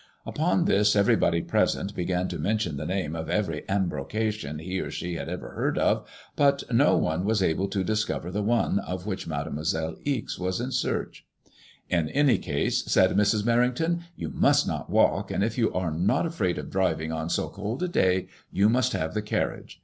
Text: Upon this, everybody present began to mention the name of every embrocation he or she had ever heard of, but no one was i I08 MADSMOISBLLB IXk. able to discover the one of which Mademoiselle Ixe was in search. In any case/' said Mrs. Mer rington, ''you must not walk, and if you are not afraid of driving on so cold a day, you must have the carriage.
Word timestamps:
Upon 0.25 0.65
this, 0.65 0.95
everybody 0.95 1.43
present 1.43 1.93
began 1.93 2.27
to 2.29 2.39
mention 2.39 2.75
the 2.75 2.87
name 2.87 3.15
of 3.15 3.29
every 3.29 3.63
embrocation 3.69 4.57
he 4.57 4.79
or 4.79 4.89
she 4.89 5.13
had 5.13 5.29
ever 5.29 5.51
heard 5.51 5.77
of, 5.77 6.09
but 6.35 6.63
no 6.73 6.97
one 6.97 7.23
was 7.23 7.43
i 7.43 7.45
I08 7.45 7.49
MADSMOISBLLB 7.49 7.51
IXk. 7.51 7.51
able 7.51 7.67
to 7.67 7.83
discover 7.83 8.31
the 8.31 8.41
one 8.41 8.79
of 8.79 9.05
which 9.05 9.27
Mademoiselle 9.27 9.97
Ixe 10.03 10.39
was 10.39 10.59
in 10.59 10.71
search. 10.71 11.27
In 11.87 12.09
any 12.09 12.39
case/' 12.39 12.89
said 12.89 13.11
Mrs. 13.15 13.45
Mer 13.45 13.57
rington, 13.57 13.99
''you 14.17 14.33
must 14.33 14.65
not 14.65 14.89
walk, 14.89 15.29
and 15.29 15.43
if 15.43 15.55
you 15.59 15.71
are 15.71 15.91
not 15.91 16.25
afraid 16.25 16.57
of 16.57 16.71
driving 16.71 17.11
on 17.11 17.29
so 17.29 17.47
cold 17.49 17.83
a 17.83 17.87
day, 17.87 18.27
you 18.51 18.69
must 18.69 18.93
have 18.93 19.13
the 19.13 19.21
carriage. 19.21 19.79